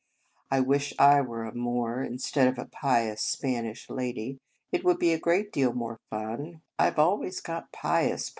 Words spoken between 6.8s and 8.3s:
Ve always got pious parts."